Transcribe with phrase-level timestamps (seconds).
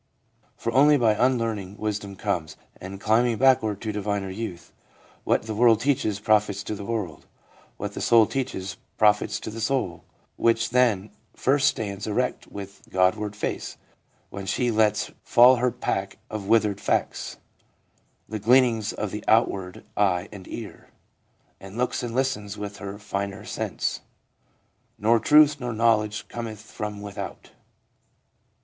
[0.55, 4.73] 1 For only by unlearning, Wisdom comes, And climbing backward to diviner Youth;
[5.25, 7.27] What the world teaches profits to the world,
[7.77, 10.03] What the soul teaches profits to the soul,
[10.37, 13.77] Which then first stands erect with God ward face,
[14.31, 17.37] When she lets fall her pack of withered facts,
[18.27, 20.89] The gleanings of the outward eye and ear,
[21.59, 24.01] And looks and listens with her finer sense;
[24.97, 27.51] Nor Truth nor Knowledge cometh from without.'